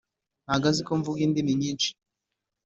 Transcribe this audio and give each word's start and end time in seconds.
ntago 0.45 0.65
aziko 0.71 0.91
mvuga 0.99 1.19
indimi 1.27 1.51
nyinshi 1.61 1.89